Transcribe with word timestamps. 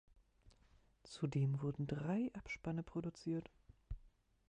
Zudem 1.03 1.61
wurden 1.61 1.85
drei 1.85 2.31
Abspanne 2.33 2.81
produziert. 2.81 3.51